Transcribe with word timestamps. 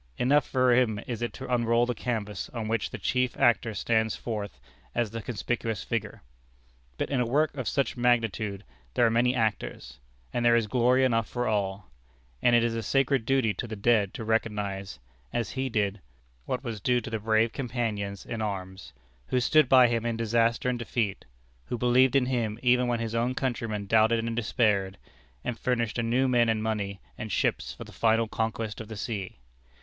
Enough 0.17 0.47
for 0.47 0.73
him 0.73 0.99
is 1.05 1.21
it 1.21 1.31
to 1.33 1.53
unroll 1.53 1.85
the 1.85 1.93
canvas 1.93 2.49
on 2.55 2.67
which 2.67 2.89
the 2.89 2.97
chief 2.97 3.37
actor 3.39 3.75
stands 3.75 4.15
forth 4.15 4.59
as 4.95 5.11
the 5.11 5.21
conspicuous 5.21 5.83
figure. 5.83 6.23
But 6.97 7.11
in 7.11 7.19
a 7.21 7.25
work 7.27 7.55
of 7.55 7.67
such 7.67 7.95
magnitude 7.95 8.63
there 8.95 9.05
are 9.05 9.11
many 9.11 9.35
actors, 9.35 9.99
and 10.33 10.43
there 10.43 10.55
is 10.55 10.65
glory 10.65 11.03
enough 11.03 11.29
for 11.29 11.45
all; 11.47 11.91
and 12.41 12.55
it 12.55 12.63
is 12.63 12.73
a 12.73 12.81
sacred 12.81 13.27
duty 13.27 13.53
to 13.53 13.67
the 13.67 13.75
dead 13.75 14.11
to 14.15 14.23
recognize, 14.25 14.97
as 15.31 15.51
he 15.51 15.69
did, 15.69 16.01
what 16.45 16.63
was 16.63 16.81
due 16.81 16.99
to 16.99 17.11
the 17.11 17.19
brave 17.19 17.53
companions 17.53 18.25
in 18.25 18.41
arms, 18.41 18.93
who 19.27 19.39
stood 19.39 19.69
by 19.69 19.87
him 19.87 20.03
in 20.03 20.17
disaster 20.17 20.67
and 20.67 20.79
defeat; 20.79 21.25
who 21.65 21.77
believed 21.77 22.15
in 22.15 22.25
him 22.25 22.57
even 22.63 22.87
when 22.87 22.99
his 22.99 23.13
own 23.13 23.35
countrymen 23.35 23.85
doubted 23.85 24.17
and 24.25 24.35
despaired; 24.35 24.97
and 25.43 25.59
furnished 25.59 25.99
anew 25.99 26.27
men 26.27 26.49
and 26.49 26.63
money 26.63 26.99
and 27.19 27.31
ships 27.31 27.75
for 27.75 27.83
the 27.83 27.91
final 27.91 28.27
conquest 28.27 28.81
of 28.81 28.87
the 28.87 28.97
sea. 28.97 29.37